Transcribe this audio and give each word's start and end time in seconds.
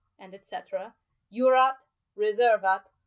jurat, 1.31 1.77
reservat. 2.15 2.91